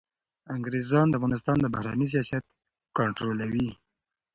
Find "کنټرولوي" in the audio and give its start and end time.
2.97-3.69